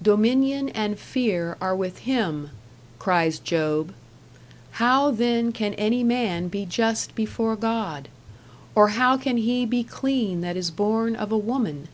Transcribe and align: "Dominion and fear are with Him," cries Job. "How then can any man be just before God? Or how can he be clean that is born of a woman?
"Dominion 0.00 0.68
and 0.68 0.96
fear 0.96 1.56
are 1.60 1.74
with 1.74 1.98
Him," 2.06 2.50
cries 3.00 3.40
Job. 3.40 3.92
"How 4.78 5.10
then 5.10 5.50
can 5.50 5.74
any 5.74 6.04
man 6.04 6.46
be 6.46 6.64
just 6.64 7.16
before 7.16 7.56
God? 7.56 8.06
Or 8.76 8.90
how 8.90 9.16
can 9.16 9.38
he 9.38 9.66
be 9.66 9.82
clean 9.82 10.40
that 10.40 10.56
is 10.56 10.70
born 10.70 11.16
of 11.16 11.32
a 11.32 11.36
woman? 11.36 11.88